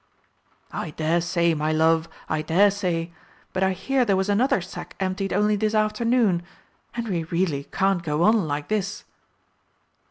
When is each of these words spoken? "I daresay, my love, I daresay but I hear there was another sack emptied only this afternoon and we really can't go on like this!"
"I 0.73 0.89
daresay, 0.89 1.53
my 1.53 1.71
love, 1.71 2.09
I 2.27 2.41
daresay 2.41 3.11
but 3.53 3.61
I 3.61 3.73
hear 3.73 4.03
there 4.03 4.15
was 4.17 4.29
another 4.29 4.59
sack 4.59 4.95
emptied 4.99 5.31
only 5.31 5.55
this 5.55 5.75
afternoon 5.75 6.41
and 6.95 7.07
we 7.07 7.25
really 7.25 7.65
can't 7.65 8.01
go 8.01 8.23
on 8.23 8.47
like 8.47 8.67
this!" 8.67 9.03